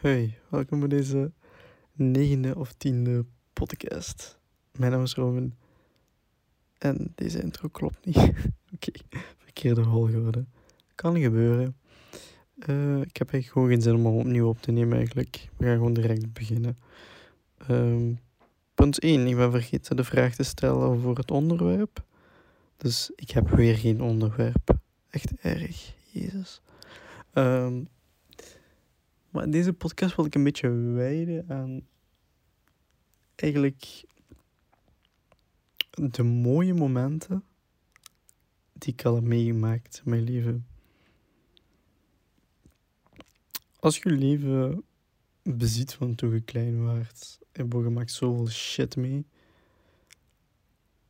[0.00, 1.32] Hey, welkom bij deze
[1.92, 4.38] negende of tiende podcast.
[4.76, 5.54] Mijn naam is Robin
[6.78, 8.16] en deze intro klopt niet.
[8.74, 8.92] Oké,
[9.38, 10.44] verkeerde volgorde.
[10.94, 11.76] Kan gebeuren.
[12.58, 15.48] Eh, ik heb eigenlijk gewoon geen zin om opnieuw op te nemen eigenlijk.
[15.56, 16.78] We gaan gewoon direct beginnen.
[17.56, 18.14] Ehm,
[18.74, 19.26] punt 1.
[19.26, 22.04] Ik ben vergeten de vraag te stellen over het onderwerp.
[22.76, 24.78] Dus ik heb weer geen onderwerp.
[25.10, 26.60] Echt erg, Jezus.
[27.32, 27.82] Ehm,
[29.38, 31.86] maar deze podcast wil ik een beetje wijden aan
[33.34, 34.04] eigenlijk
[35.90, 37.44] de mooie momenten
[38.72, 40.66] die ik al heb meegemaakt in mijn leven.
[43.80, 44.84] Als je leven
[45.42, 49.26] beziet van toen je klein was, heb je gemaakt zoveel shit mee.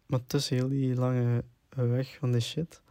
[0.06, 2.82] Maar tussen heel die lange weg van de shit,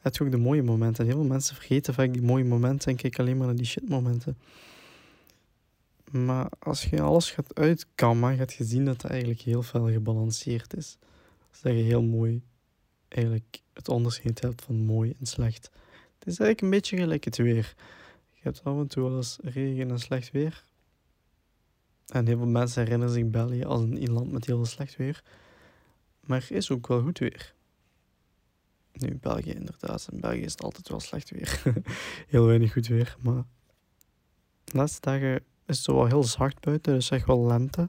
[0.00, 1.04] heb je ook de mooie momenten.
[1.04, 3.88] Heel veel mensen vergeten vaak die mooie momenten en kijken alleen maar naar die shit
[3.88, 4.36] momenten.
[6.14, 10.76] Maar als je alles gaat uitkammen, gaat je zien dat het eigenlijk heel veel gebalanceerd
[10.76, 10.98] is.
[11.50, 12.42] Dat je heel mooi
[13.08, 15.70] eigenlijk het onderscheid hebt van mooi en slecht.
[16.18, 17.74] Het is eigenlijk een beetje gelijk het weer.
[18.32, 20.64] Je hebt af en toe wel eens regen en slecht weer.
[22.06, 25.22] En heel veel mensen herinneren zich België als een land met heel slecht weer.
[26.20, 27.54] Maar er is ook wel goed weer.
[28.92, 30.08] Nu, België inderdaad.
[30.12, 31.62] In België is het altijd wel slecht weer.
[32.28, 33.16] heel weinig goed weer.
[33.20, 33.44] Maar
[34.64, 36.94] laatste dagen is het zo wel heel zacht buiten.
[36.94, 37.88] Dus echt wel lente.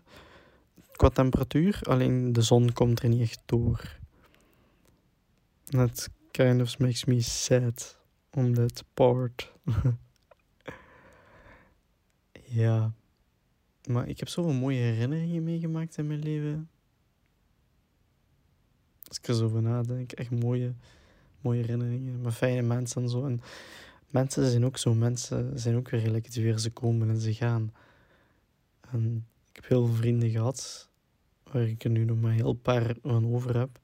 [0.91, 1.79] Qua temperatuur.
[1.83, 3.97] Alleen de zon komt er niet echt door.
[5.63, 7.97] That kind of makes me sad
[8.31, 9.53] on that part.
[12.61, 12.93] ja.
[13.87, 16.69] Maar ik heb zoveel mooie herinneringen meegemaakt in mijn leven.
[19.07, 20.73] Als ik er zo over nadenk, echt mooie,
[21.41, 22.21] mooie herinneringen.
[22.21, 23.25] Met fijne mensen en zo.
[23.25, 23.41] En
[24.15, 24.93] mensen zijn ook zo.
[24.93, 26.59] Mensen zijn ook weer weer.
[26.59, 27.73] Ze komen en ze gaan.
[28.91, 30.89] En ik heb heel veel vrienden gehad.
[31.43, 33.79] Waar ik er nu nog maar heel paar van over heb.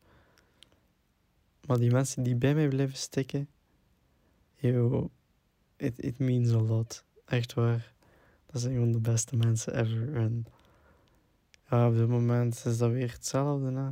[1.68, 3.50] Maar die mensen die bij mij blijven stikken.
[4.56, 5.10] Yo,
[5.76, 7.04] it, it means a lot.
[7.26, 7.94] Echt waar.
[8.46, 10.16] Dat zijn gewoon de beste mensen ever.
[10.16, 10.46] En
[11.70, 13.72] ja, op dit moment is dat weer hetzelfde.
[13.72, 13.90] Hè?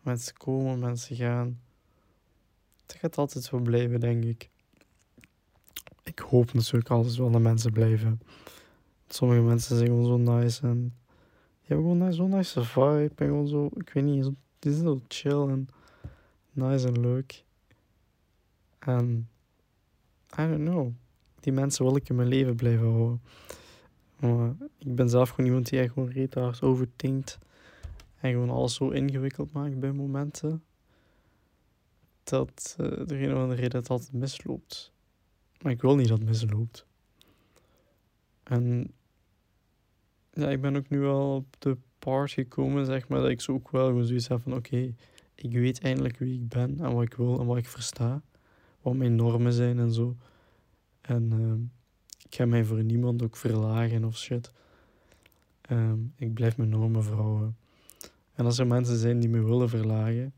[0.00, 1.60] Mensen komen, mensen gaan.
[2.86, 4.50] Het gaat altijd zo blijven, denk ik.
[6.14, 8.20] Ik hoop natuurlijk altijd wel dat mensen blijven.
[9.08, 10.80] Sommige mensen zijn gewoon zo nice en
[11.60, 13.12] die hebben gewoon zo'n nice vibe.
[13.16, 15.68] En gewoon zo, ik weet niet, zo, die zijn zo chill en
[16.52, 17.44] nice en leuk.
[18.78, 19.28] En
[20.38, 20.92] I don't know.
[21.40, 23.22] Die mensen wil ik in mijn leven blijven houden.
[24.20, 27.38] Maar ik ben zelf gewoon iemand die echt gewoon reet hard overdenkt.
[28.20, 30.64] En gewoon alles zo ingewikkeld maakt bij momenten.
[32.24, 34.92] Dat uh, de een of andere reden dat het altijd misloopt.
[35.62, 36.86] Maar ik wil niet dat het misloopt.
[38.42, 38.92] En
[40.32, 43.52] ja, ik ben ook nu wel op de part gekomen, zeg maar, dat ik zo
[43.52, 44.94] ook wel gewoon zoiets heb van oké,
[45.34, 48.22] ik weet eindelijk wie ik ben en wat ik wil en wat ik versta.
[48.80, 50.16] Wat mijn normen zijn en zo.
[51.00, 51.52] En uh,
[52.24, 54.52] ik ga mij voor niemand ook verlagen of shit.
[55.70, 57.56] Um, ik blijf mijn normen verhouden.
[58.34, 60.34] En als er mensen zijn die me willen verlagen,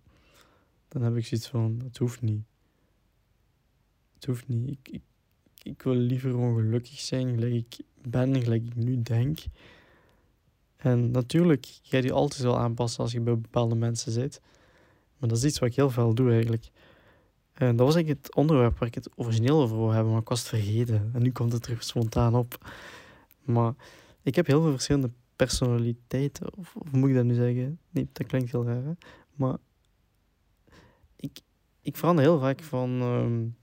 [0.88, 2.42] dan heb ik zoiets van: het hoeft niet.
[4.14, 4.78] Het hoeft niet.
[4.82, 5.00] Ik,
[5.64, 9.38] ik wil liever gewoon gelukkig zijn, gelijk ik ben, gelijk ik nu denk.
[10.76, 14.40] En natuurlijk je die altijd wel aanpassen als je bij bepaalde mensen zit.
[15.18, 16.70] Maar dat is iets wat ik heel veel doe eigenlijk.
[17.52, 20.28] En dat was eigenlijk het onderwerp waar ik het origineel over wil hebben, maar ik
[20.28, 21.10] was het vergeten.
[21.12, 22.72] En nu komt het terug spontaan op.
[23.44, 23.74] Maar
[24.22, 26.56] ik heb heel veel verschillende personaliteiten.
[26.56, 27.78] Of, moet ik dat nu zeggen?
[27.90, 28.84] Nee, dat klinkt heel raar.
[28.84, 28.92] Hè?
[29.34, 29.56] Maar
[31.16, 31.40] ik,
[31.80, 33.56] ik verander heel vaak van, um,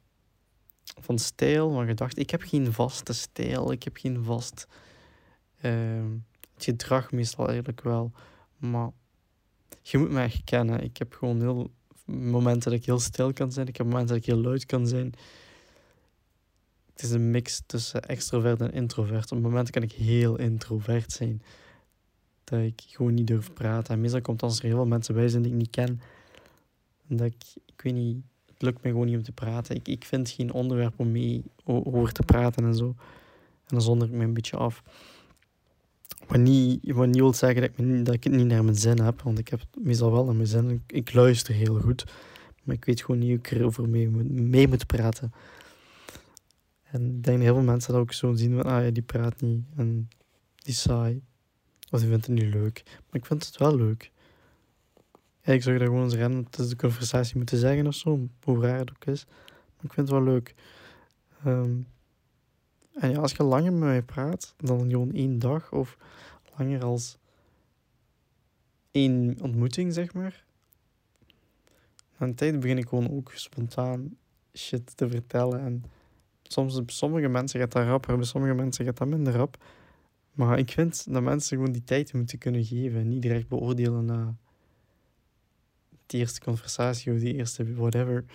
[1.00, 2.22] van stijl, van gedachten.
[2.22, 3.72] Ik heb geen vaste stijl.
[3.72, 4.68] Ik heb geen vast
[5.64, 6.26] um,
[6.58, 8.12] gedrag meestal eigenlijk wel.
[8.58, 8.90] Maar
[9.82, 10.84] je moet mij echt kennen.
[10.84, 11.72] Ik heb gewoon heel
[12.06, 13.68] momenten dat ik heel stil kan zijn.
[13.68, 15.14] Ik heb momenten dat ik heel luid kan zijn.
[16.94, 19.32] Het is een mix tussen extrovert en introvert.
[19.32, 21.42] Op momenten kan ik heel introvert zijn.
[22.44, 23.94] Dat ik gewoon niet durf praten.
[23.94, 26.02] En meestal komt als er heel veel mensen bij zijn die ik niet ken.
[27.08, 28.24] Dat ik, ik weet niet,
[28.62, 29.76] het lukt me gewoon niet om te praten.
[29.76, 32.86] Ik, ik vind geen onderwerp om mee over te praten en zo.
[33.66, 34.84] En dan zonder ik me een beetje af.
[36.28, 38.76] Wat niet, wat niet wil zeggen dat ik, me, dat ik het niet naar mijn
[38.76, 40.84] zin heb, want ik heb het meestal wel naar mijn zin.
[40.88, 42.06] Ik, luister heel goed,
[42.64, 45.32] maar ik weet gewoon niet hoe ik erover mee, mee moet praten.
[46.84, 49.04] En ik denk dat heel veel mensen dat ook zo zien van, ah ja, die
[49.04, 50.10] praat niet en
[50.56, 51.22] die saai.
[51.90, 52.84] Of die vindt het niet leuk.
[52.86, 54.12] Maar ik vind het wel leuk.
[55.44, 58.62] Ja, ik zou dat gewoon eens rennen is de conversatie moeten zeggen of zo, hoe
[58.62, 59.26] raar het ook is.
[59.76, 60.56] Maar ik vind het wel leuk.
[61.46, 61.88] Um,
[62.94, 65.98] En ja, als je langer met mij praat dan gewoon één dag of
[66.58, 67.18] langer als
[68.92, 70.46] één ontmoeting, zeg maar.
[72.18, 74.18] Aan de tijd begin ik gewoon ook spontaan
[74.54, 75.60] shit te vertellen.
[75.60, 75.84] En
[76.44, 79.64] soms, sommige mensen gaat dat rapper, bij sommige mensen gaat dat minder rap.
[80.32, 84.06] Maar ik vind dat mensen gewoon die tijd moeten kunnen geven en niet direct beoordelen
[84.06, 84.36] na
[86.12, 88.26] die eerste conversatie of die eerste whatever.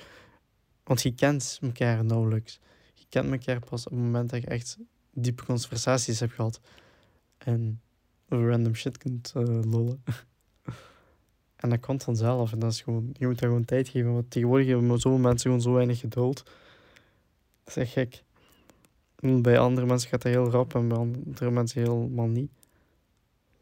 [0.84, 2.60] Want je kent elkaar nauwelijks.
[2.94, 4.78] Je kent elkaar pas op het moment dat je echt
[5.10, 6.60] diepe conversaties hebt gehad.
[7.38, 7.80] En
[8.28, 10.02] over random shit kunt uh, lollen.
[11.62, 12.52] en dat komt vanzelf.
[12.52, 14.12] En dat is gewoon, je moet daar gewoon tijd geven.
[14.12, 16.44] Want tegenwoordig hebben zoveel mensen gewoon zo weinig geduld.
[17.64, 18.24] Dat is echt gek.
[19.42, 22.50] Bij andere mensen gaat dat heel rap en bij andere mensen helemaal niet.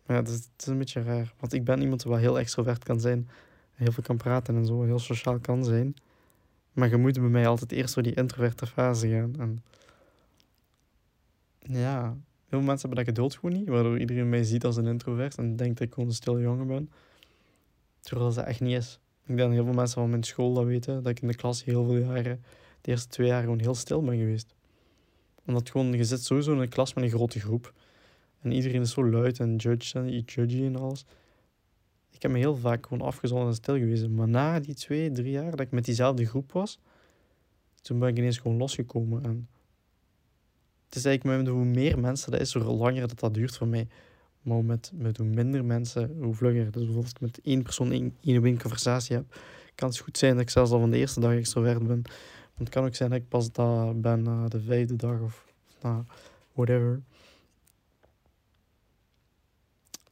[0.07, 1.35] Maar ja, dat is, het is een beetje raar.
[1.39, 3.29] Want ik ben iemand die wel heel extrovert kan zijn.
[3.75, 4.83] Heel veel kan praten en zo.
[4.83, 5.95] Heel sociaal kan zijn.
[6.73, 9.35] Maar je moet bij mij altijd eerst door die introverte fase gaan.
[9.39, 9.63] En
[11.59, 12.19] ja, heel
[12.49, 13.69] veel mensen hebben dat geduld gewoon niet.
[13.69, 15.39] Waardoor iedereen mij ziet als een introvert.
[15.39, 16.91] En denkt dat ik gewoon een stille jongen ben.
[18.01, 18.99] Terwijl dat echt niet is.
[19.27, 21.03] Ik denk dat heel veel mensen van mijn school dat weten.
[21.03, 22.43] Dat ik in de klas heel veel jaren,
[22.81, 24.55] de eerste twee jaar, gewoon heel stil ben geweest
[25.45, 27.73] omdat gewoon, je zit sowieso in een klas met een grote groep.
[28.41, 31.05] En iedereen is zo luid en judge en judgy en alles.
[32.15, 34.09] Ik heb me heel vaak gewoon afgezonderd en stil geweest.
[34.09, 36.79] Maar na die twee, drie jaar dat ik met diezelfde groep was,
[37.83, 39.25] toen ben ik ineens gewoon losgekomen.
[39.25, 39.49] En
[40.87, 43.67] het is eigenlijk met hoe meer mensen dat is, hoe langer dat, dat duurt voor
[43.67, 43.89] mij.
[44.43, 46.71] Maar met, met hoe minder mensen, hoe vlugger.
[46.71, 49.41] Dus bijvoorbeeld met één persoon één, één op één conversatie heb,
[49.75, 52.03] kan het goed zijn dat ik zelfs al van de eerste dag extrovert ben.
[52.55, 55.53] Het kan ook zijn dat ik pas daar ben na de vijfde dag of
[55.83, 56.05] na
[56.53, 57.03] whatever.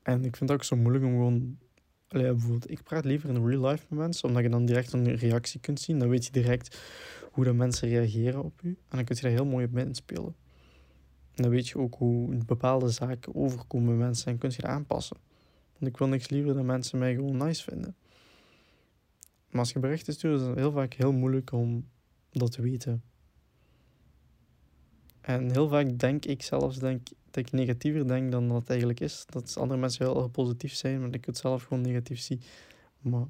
[0.03, 1.59] En ik vind het ook zo moeilijk om gewoon.
[2.13, 5.15] Allee, bijvoorbeeld, ik praat liever in real life met mensen, omdat je dan direct een
[5.15, 5.99] reactie kunt zien.
[5.99, 6.81] Dan weet je direct
[7.31, 8.69] hoe de mensen reageren op je.
[8.69, 10.35] En dan kun je daar heel mooi op inspelen.
[11.35, 14.65] En dan weet je ook hoe bepaalde zaken overkomen bij mensen en kun je het
[14.65, 15.17] aanpassen.
[15.79, 17.97] Want ik wil niks liever dan mensen mij gewoon nice vinden.
[19.51, 21.89] Maar als je berichten stuurt, is het heel vaak heel moeilijk om
[22.31, 23.03] dat weten.
[25.23, 29.01] En heel vaak denk ik zelfs denk, dat ik negatiever denk dan dat het eigenlijk
[29.01, 29.25] is.
[29.29, 32.41] Dat andere mensen heel positief zijn, maar ik het zelf gewoon negatief zie.
[33.01, 33.27] Maar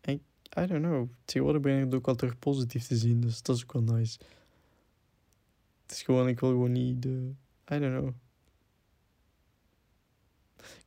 [0.00, 0.20] ik,
[0.58, 1.08] I don't know.
[1.24, 3.82] Tegenwoordig ben ik het ook wel terug positief te zien, dus dat is ook wel
[3.82, 4.18] nice.
[5.82, 7.32] Het is gewoon, ik wil gewoon niet de.
[7.72, 8.12] I don't know.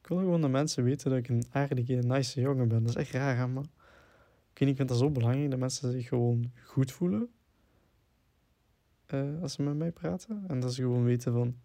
[0.02, 2.84] Ik wil gewoon dat mensen weten dat ik een aardige, nice jongen ben.
[2.84, 3.66] Dat is echt raar, hè, maar
[4.54, 7.30] ik vind dat zo belangrijk dat mensen zich gewoon goed voelen.
[9.14, 10.44] Uh, als ze met mij praten.
[10.48, 11.56] En dat ze gewoon weten van...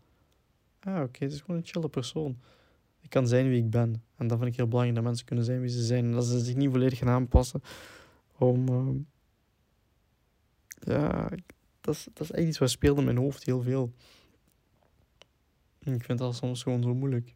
[0.81, 2.39] Ah, oké, het is gewoon een chille persoon.
[3.01, 4.03] Ik kan zijn wie ik ben.
[4.17, 6.05] En dat vind ik heel belangrijk, dat mensen kunnen zijn wie ze zijn.
[6.05, 7.63] En dat ze zich niet volledig gaan aanpassen
[8.39, 8.69] om...
[8.69, 9.01] Uh,
[10.79, 11.29] ja,
[11.81, 13.93] dat is, dat is echt iets wat speelt in mijn hoofd heel veel.
[15.79, 17.35] En ik vind dat soms gewoon zo moeilijk.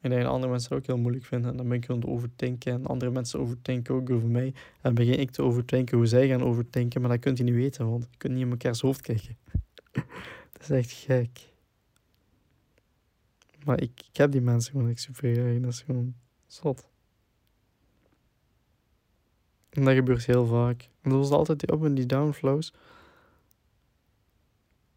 [0.00, 1.50] En dat andere mensen ook heel moeilijk vinden.
[1.50, 2.72] En dan ben ik aan het overdenken.
[2.72, 4.46] En andere mensen overdenken ook over mij.
[4.46, 7.00] En dan begin ik te overdenken hoe zij gaan overdenken.
[7.00, 9.36] Maar dat kunt je niet weten, want je kunt niet in mekaars hoofd kijken.
[10.52, 11.48] dat is echt gek.
[13.64, 15.60] Maar ik, ik heb die mensen gewoon echt super graag.
[15.60, 16.14] Dat is gewoon
[16.46, 16.88] zot.
[19.70, 20.88] En dat gebeurt heel vaak.
[21.00, 22.72] En dat was altijd die up- en die downflows.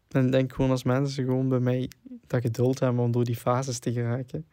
[0.08, 1.90] En ik denk gewoon als mensen gewoon bij mij
[2.26, 4.46] dat geduld hebben om door die fases te geraken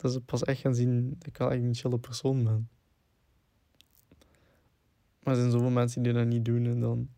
[0.00, 2.68] dat ze pas echt gaan zien dat ik wel echt een chille persoon ben.
[5.22, 7.08] Maar er zijn zoveel mensen die dat niet doen en dan...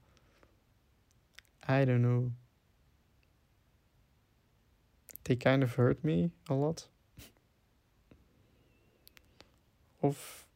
[1.70, 2.30] I don't know.
[5.22, 6.90] They kind of hurt me a lot.
[9.96, 10.46] Of...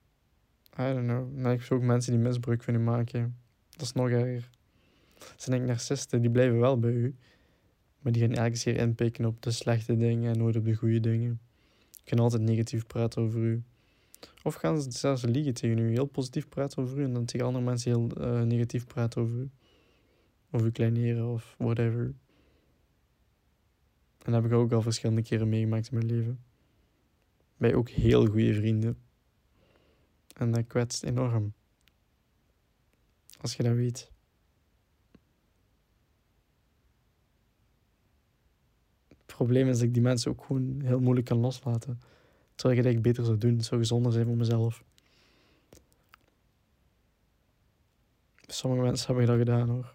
[0.78, 1.32] I don't know.
[1.32, 3.36] Nou, ik ook mensen die misbruik vinden maken.
[3.70, 4.50] Dat is nog erger.
[5.36, 7.16] Zijn denk narcisten, die blijven wel bij u.
[7.98, 11.00] Maar die gaan elke keer inpikken op de slechte dingen en nooit op de goede
[11.00, 11.40] dingen
[12.08, 13.62] gaan altijd negatief praten over u.
[14.42, 17.46] Of gaan ze zelfs liegen tegen u, heel positief praten over u en dan tegen
[17.46, 19.50] andere mensen heel uh, negatief praten over u.
[20.50, 22.14] Of u kleineren of whatever.
[24.22, 26.44] En dat heb ik ook al verschillende keren meegemaakt in mijn leven.
[27.56, 28.98] Bij ook heel goede vrienden.
[30.36, 31.52] En dat kwetst enorm.
[33.40, 34.10] Als je dat weet.
[39.36, 42.00] Probleem is dat ik die mensen ook gewoon heel moeilijk kan loslaten.
[42.54, 43.56] Terwijl ik dat ik beter zou doen.
[43.56, 44.84] Het zou gezonder zijn voor mezelf.
[48.46, 49.94] Sommige mensen hebben dat gedaan hoor.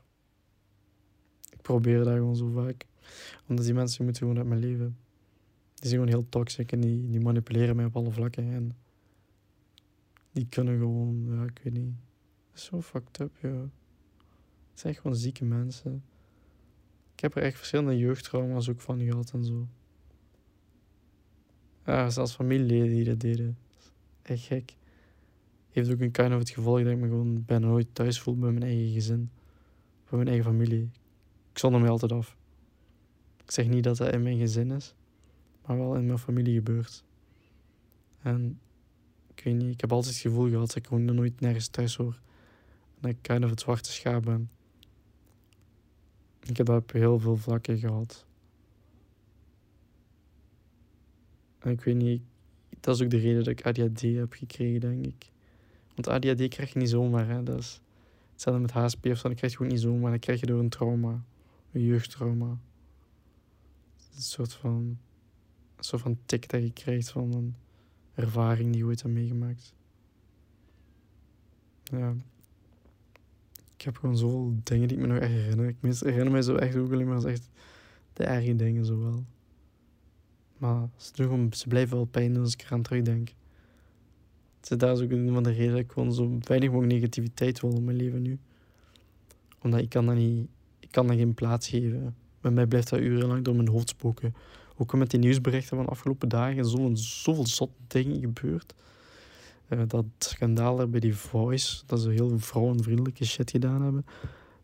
[1.50, 2.86] Ik probeer dat gewoon zo vaak.
[3.48, 4.98] Omdat die mensen moeten gewoon uit mijn leven.
[5.75, 8.51] Die zijn gewoon heel toxic en die, die manipuleren mij op alle vlakken.
[8.51, 8.77] En
[10.31, 11.93] die kunnen gewoon, ja, ik weet niet.
[12.53, 13.69] Zo fucked up, ja.
[14.71, 16.03] Het zijn gewoon zieke mensen.
[17.22, 19.68] Ik heb er echt verschillende jeugdtrauma's ook van gehad en zo.
[21.86, 23.58] Ja, zelfs familieleden die dat deden.
[24.22, 24.75] Echt gek.
[25.70, 28.38] Heeft ook een kind of het gevolg dat ik me gewoon bijna nooit thuis voel
[28.38, 29.30] bij mijn eigen gezin.
[30.10, 30.90] Bij mijn eigen familie.
[31.51, 32.38] Ik zonder me altijd af.
[33.44, 34.96] Ik zeg niet dat dat in mijn gezin is,
[35.66, 37.04] maar wel in mijn familie gebeurt.
[38.22, 38.60] En
[39.36, 41.96] ik weet niet, ik heb altijd het gevoel gehad dat ik gewoon nooit nergens thuis
[41.96, 42.20] hoor.
[42.94, 44.50] En dat ik kind of het zwarte schaap ben.
[46.45, 48.25] Ik heb dat op heel veel vlakken gehad.
[51.60, 52.21] En ik weet niet,
[52.79, 55.31] dat is ook de reden dat ik ADHD heb gekregen, denk ik.
[55.95, 57.43] Want ADHD krijg je niet zomaar, hè.
[57.43, 57.81] Dat is
[58.31, 60.12] hetzelfde met HSP of zo, dat krijg je gewoon niet zomaar.
[60.12, 61.24] Dat krijg je door een trauma,
[61.71, 62.57] een jeugdtrauma.
[64.15, 64.98] Een soort van,
[65.75, 67.55] een soort van tik dat je krijgt van een
[68.13, 69.74] ervaring die je ooit hebt meegemaakt.
[71.83, 72.15] Ja.
[73.81, 75.67] Ik heb gewoon zoveel dingen die ik me nog echt herinner.
[75.67, 77.50] Ik herinner me zo echt ook alleen maar echt
[78.13, 79.25] de erge dingen zo wel.
[80.57, 83.33] Maar ze, doen gewoon, ze blijven wel pijn als ik eraan terugdenk.
[84.59, 87.61] Dus daar is ook een van de redenen dat ik gewoon zo weinig mogelijk negativiteit
[87.61, 88.39] wil in mijn leven nu.
[89.61, 90.47] Omdat ik kan dat niet,
[90.79, 92.15] ik kan dat geen plaats geven.
[92.41, 94.35] Bij mij blijft dat urenlang door mijn hoofd spoken.
[94.77, 96.65] Ook met die nieuwsberichten van de afgelopen dagen.
[96.65, 98.73] Zoveel, zoveel zot dingen gebeurd.
[99.74, 104.06] Uh, dat schandaal bij die Voice, dat ze heel vrouwenvriendelijke shit gedaan hebben.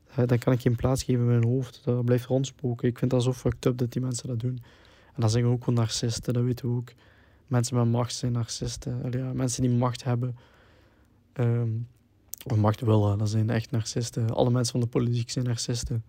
[0.09, 1.81] Uh, dan kan ik geen plaats geven in mijn hoofd.
[1.83, 2.87] Dat blijft rondspoken.
[2.87, 4.61] Ik vind dat zo fucked up dat die mensen dat doen.
[5.13, 6.91] En dat zijn ook gewoon narcisten, dat weten we ook.
[7.47, 9.11] Mensen met macht zijn narcisten.
[9.11, 10.35] Ja, mensen die macht hebben.
[11.33, 11.87] Um,
[12.45, 14.29] of macht willen, dat zijn echt narcisten.
[14.29, 16.03] Alle mensen van de politiek zijn narcisten.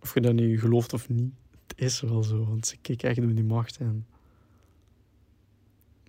[0.00, 1.32] Of je dat nu gelooft of niet,
[1.66, 2.44] het is wel zo.
[2.44, 4.06] Want ze kijken echt op die macht en...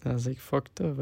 [0.09, 1.00] Dat is echt fucked up?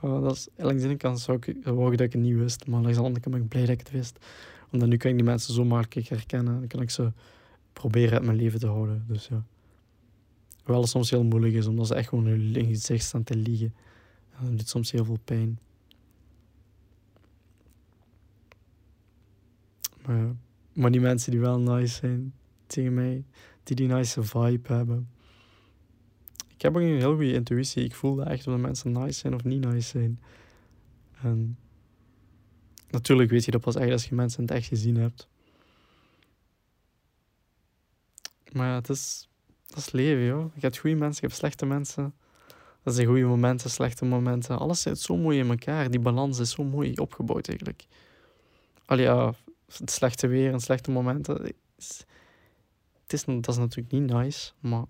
[0.00, 2.66] Oh, dat is, langs de ene kant zou ik wou dat ik het niet wist,
[2.66, 4.18] maar langs de andere kant ben ik blij dat ik het wist.
[4.72, 6.58] Omdat nu kan ik die mensen zo makkelijk herkennen.
[6.58, 7.12] Dan kan ik ze
[7.72, 9.04] proberen uit mijn leven te houden.
[9.08, 9.44] Dus ja.
[10.62, 13.36] Hoewel het soms heel moeilijk is, omdat ze echt gewoon in hun gezicht staan te
[13.36, 13.74] liegen.
[14.38, 15.58] En dat doet soms heel veel pijn.
[20.06, 20.36] Maar,
[20.72, 22.34] maar die mensen die wel nice zijn
[22.66, 23.24] tegen mij,
[23.62, 25.08] die die nice vibe hebben.
[26.58, 27.84] Ik heb ook een heel goede intuïtie.
[27.84, 30.20] Ik voel echt of de mensen nice zijn of niet nice zijn.
[31.22, 31.58] En
[32.90, 35.28] natuurlijk weet je dat pas echt als je mensen het echt gezien hebt.
[38.52, 39.28] Maar ja, het is,
[39.66, 40.54] dat is leven, joh.
[40.54, 42.14] Je hebt goede mensen, je hebt slechte mensen.
[42.82, 44.58] Dat zijn goede momenten, slechte momenten.
[44.58, 45.90] Alles zit zo mooi in elkaar.
[45.90, 47.86] Die balans is zo mooi opgebouwd, eigenlijk.
[48.84, 49.34] Al ja,
[49.78, 51.34] het slechte weer en slechte momenten.
[51.34, 51.54] Het
[53.12, 54.84] is, dat is natuurlijk niet nice, maar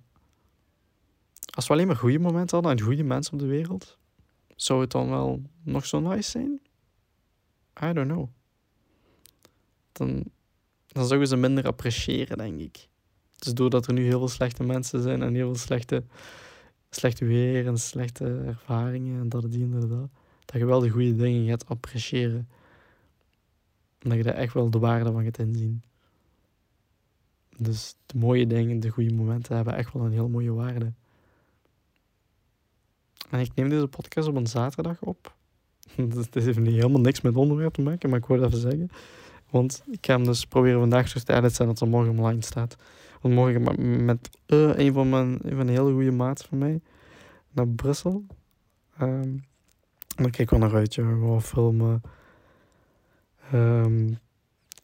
[1.58, 3.98] als we alleen maar goede momenten hadden en goede mensen op de wereld,
[4.56, 6.60] zou het dan wel nog zo nice zijn?
[7.82, 8.28] I don't know.
[9.92, 10.24] Dan,
[10.86, 12.88] dan zouden ze minder appreciëren, denk ik.
[13.38, 16.04] Dus doordat er nu heel veel slechte mensen zijn en heel veel slechte,
[16.90, 20.08] slechte weer en slechte ervaringen en dat, die dat,
[20.44, 22.48] dat je wel de goede dingen gaat appreciëren.
[23.98, 25.82] En dat je daar echt wel de waarde van gaat inzien.
[27.56, 30.92] Dus de mooie dingen, de goede momenten hebben echt wel een heel mooie waarde.
[33.30, 35.34] En ik neem deze podcast op een zaterdag op.
[35.96, 38.90] Het heeft niet helemaal niks met onderwerp te maken, maar ik wil het even zeggen.
[39.50, 42.76] Want ik ga hem dus proberen vandaag zo te zijn dat er morgen online staat.
[43.20, 46.80] Want morgen met uh, een van mijn een van de hele goede maats van mij
[47.50, 48.24] naar Brussel.
[49.00, 49.44] Um,
[50.16, 51.02] dan kijk ik wel naar uit, ja.
[51.02, 52.02] Gewoon filmen.
[53.54, 54.18] Um,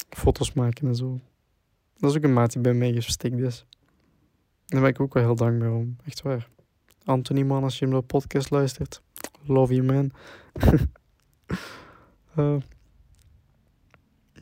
[0.09, 1.21] foto's maken en zo.
[1.97, 3.67] Dat is ook een maat die bij mij gestikt is.
[4.67, 5.97] Daar ben ik ook wel heel dankbaar om.
[6.05, 6.49] Echt waar.
[7.05, 9.03] Anthony, man, als je hem de podcast luistert.
[9.47, 10.11] Love you, man.
[12.37, 12.57] uh,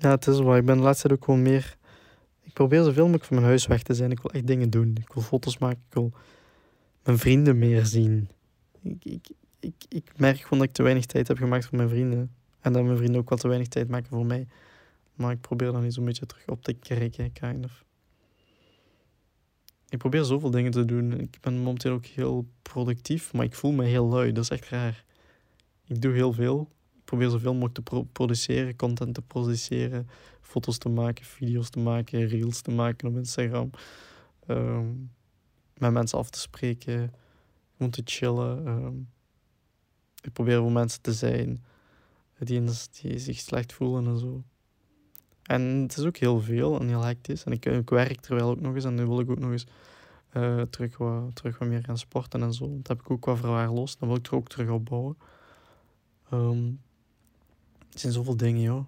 [0.01, 0.59] ja, het is waar.
[0.59, 1.77] Ik ben de laatste tijd ook gewoon meer
[2.53, 4.11] ik probeer zoveel mogelijk van mijn huis weg te zijn.
[4.11, 4.97] Ik wil echt dingen doen.
[5.01, 5.83] Ik wil foto's maken.
[5.89, 6.13] Ik wil
[7.05, 8.29] mijn vrienden meer zien.
[8.83, 9.29] Ik, ik,
[9.61, 12.35] ik, ik merk gewoon dat ik te weinig tijd heb gemaakt voor mijn vrienden.
[12.61, 14.47] En dat mijn vrienden ook wel te weinig tijd maken voor mij.
[15.15, 17.85] Maar ik probeer dan niet zo'n beetje terug op te kijken, kind of.
[19.93, 21.21] Ik probeer zoveel dingen te doen.
[21.21, 24.33] Ik ben momenteel ook heel productief, maar ik voel me heel lui.
[24.33, 25.05] Dat is echt raar.
[25.87, 26.69] Ik doe heel veel.
[26.95, 30.09] Ik probeer zoveel mogelijk te produceren, content te produceren,
[30.41, 33.71] foto's te maken, video's te maken, reels te maken op Instagram.
[34.47, 35.11] Um,
[35.77, 37.15] met mensen af te spreken,
[37.79, 38.67] om te chillen.
[38.67, 39.09] Um,
[40.23, 41.65] ik probeer voor mensen te zijn
[42.39, 42.63] die,
[43.01, 44.45] die zich slecht voelen en zo.
[45.43, 47.45] En het is ook heel veel en heel hectisch.
[47.45, 48.85] En ik, ik werk terwijl ook nog eens.
[48.85, 49.67] En nu wil ik ook nog eens
[50.37, 52.77] uh, terug, wat, terug wat meer gaan sporten en zo.
[52.77, 53.99] Dat heb ik ook wel verwaarloosd.
[53.99, 55.17] Dan wil ik er ook terug opbouwen.
[56.33, 56.81] Um,
[57.91, 58.87] het zijn zoveel dingen, joh.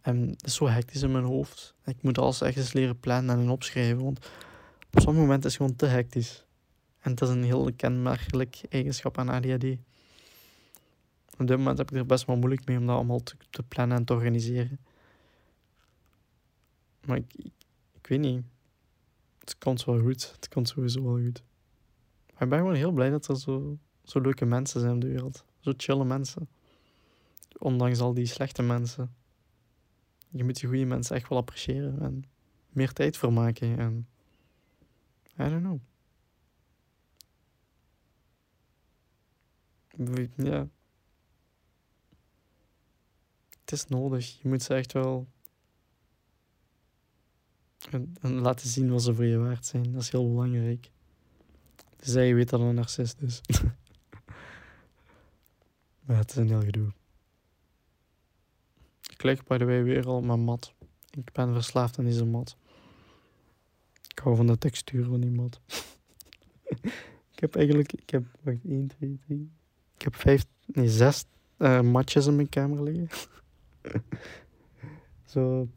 [0.00, 1.74] En het is zo hectisch in mijn hoofd.
[1.84, 4.04] Ik moet alles echt eens leren plannen en opschrijven.
[4.04, 4.18] Want
[4.92, 6.44] op sommige momenten is het gewoon te hectisch.
[7.00, 9.64] En het is een heel kenmerkelijk eigenschap aan ADHD.
[11.38, 13.62] Op dit moment heb ik er best wel moeilijk mee om dat allemaal te, te
[13.62, 14.78] plannen en te organiseren.
[17.08, 17.34] Maar ik,
[17.92, 18.44] ik, weet niet.
[19.38, 20.32] Het komt wel goed.
[20.32, 21.42] Het komt sowieso wel goed.
[22.32, 25.06] Maar ik ben gewoon heel blij dat er zo, zo leuke mensen zijn in de
[25.06, 25.44] wereld.
[25.60, 26.48] Zo chille mensen.
[27.58, 29.14] Ondanks al die slechte mensen.
[30.28, 32.24] Je moet die goede mensen echt wel appreciëren en
[32.68, 33.78] meer tijd voor maken.
[33.78, 34.08] En
[35.38, 35.80] I don't know.
[40.36, 40.68] Ja.
[43.60, 44.42] Het is nodig.
[44.42, 45.28] Je moet ze echt wel
[47.90, 49.92] en, laten zien wat ze voor je waard zijn.
[49.92, 50.90] Dat is heel belangrijk.
[51.96, 53.40] Dus je weet dat een narcist is.
[56.04, 56.92] maar het is een heel gedoe.
[59.10, 60.74] Ik leg bij de way weer al mijn mat.
[61.10, 62.56] Ik ben verslaafd aan deze mat.
[64.08, 65.60] Ik hou van de textuur van die mat.
[67.32, 69.50] ik heb eigenlijk, ik heb, wacht, 1, 2, 3.
[69.94, 71.24] Ik heb vijf, nee, zes
[71.58, 73.08] uh, matjes in mijn kamer liggen.
[75.32, 75.68] zo,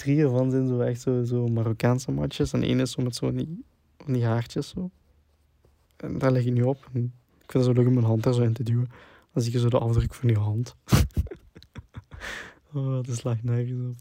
[0.00, 2.52] drie ervan zijn zo echt zo, zo Marokkaanse matjes.
[2.52, 3.64] En één is zo met zo die,
[4.06, 4.90] die haartjes zo.
[5.96, 6.88] En daar leg je nu op.
[6.92, 7.04] En
[7.42, 8.88] ik vind het zo leuk om mijn hand daar zo in te duwen.
[9.32, 10.76] Dan zie je zo de afdruk van je hand.
[12.74, 13.80] oh, dat slaagt nergens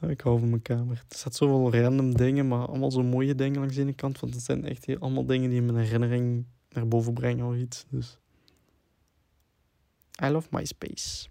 [0.00, 0.08] op.
[0.08, 1.04] ik hou van mijn kamer.
[1.08, 4.20] Er staat zoveel random dingen, maar allemaal zo mooie dingen langs de ene kant.
[4.20, 7.86] Want het zijn echt heel, allemaal dingen die mijn herinnering naar boven brengen of iets.
[7.88, 8.18] Dus.
[10.22, 11.28] I love MySpace.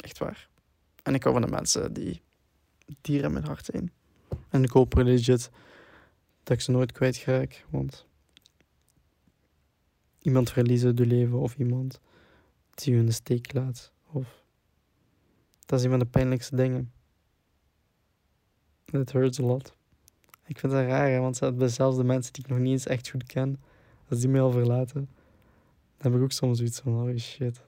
[0.00, 0.48] Echt waar.
[1.02, 2.22] En ik hou van de mensen die
[3.00, 3.92] dieren in mijn hart zijn.
[4.48, 5.50] En ik hoop legit
[6.42, 7.64] dat ik ze nooit kwijt raak.
[7.70, 8.06] Want
[10.18, 12.00] iemand verliezen de leven of iemand
[12.74, 13.92] die je in de steek laat.
[14.06, 14.44] Of
[15.66, 16.92] dat is een van de pijnlijkste dingen.
[18.84, 19.74] It hurts a lot.
[20.46, 21.36] Ik vind dat raar, want
[21.72, 23.60] zelfs de mensen die ik nog niet eens echt goed ken,
[24.08, 25.08] als die mij al verlaten,
[25.96, 27.60] dan heb ik ook soms zoiets van, oh shit.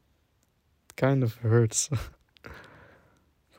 [0.85, 1.88] It kind of hurts.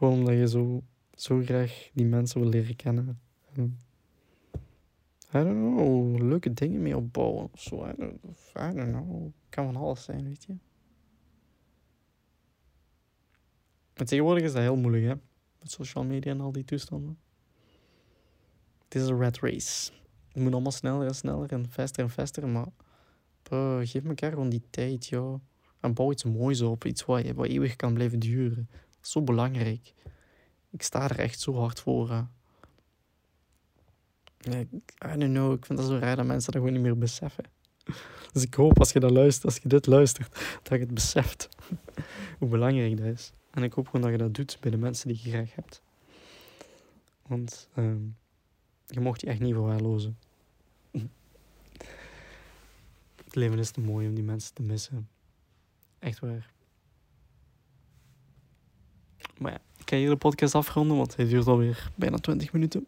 [0.04, 3.20] Gewoon omdat je zo, zo graag die mensen wil leren kennen.
[3.54, 3.80] En,
[5.30, 7.88] I don't know, leuke dingen mee opbouwen of zo.
[7.88, 9.32] I don't, know.
[9.50, 10.54] Kan van alles zijn, weet je.
[13.98, 15.16] Maar tegenwoordig is dat heel moeilijk, hè.
[15.60, 17.18] Met social media en al die toestanden.
[18.84, 19.92] Het is een red race.
[20.28, 22.68] Het moet allemaal sneller en sneller en faster en faster, maar...
[23.84, 25.42] Geef elkaar gewoon die tijd, joh.
[25.80, 26.86] En bouw iets moois op.
[26.86, 28.70] Iets wat, wat eeuwig kan blijven duren.
[29.08, 29.94] Zo belangrijk.
[30.70, 32.10] Ik sta er echt zo hard voor.
[32.10, 32.22] Hè.
[34.50, 37.44] I don't know, ik vind dat zo raar dat mensen dat gewoon niet meer beseffen.
[38.34, 41.50] Dus ik hoop als je dat luistert, als je dit luistert, dat je het beseft.
[42.40, 43.32] Hoe belangrijk dat is.
[43.52, 45.82] En ik hoop gewoon dat je dat doet bij de mensen die je graag hebt.
[47.28, 48.02] Want ehm,
[48.88, 50.18] je mocht die echt niet verwaarlozen.
[53.24, 55.10] Het leven is te mooi om die mensen te missen.
[56.00, 56.52] Echt waar.
[59.44, 62.88] Maar ja, ik ga hier de podcast afronden, want hij duurt alweer bijna 20 minuten.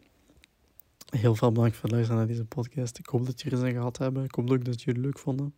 [1.06, 2.98] Heel veel bedankt voor het luisteren naar deze podcast.
[2.98, 4.24] Ik hoop dat jullie er zin gehad hebben.
[4.24, 5.54] Ik hoop ook dat jullie het leuk vonden.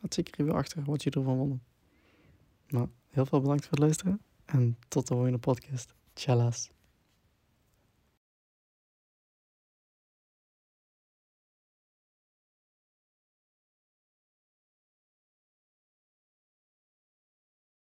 [0.00, 1.62] Laat zeker even achter wat je ervan vonden.
[2.68, 4.20] Maar heel veel bedankt voor het luisteren.
[4.44, 5.94] En tot de volgende podcast.
[6.12, 6.70] Tjallas.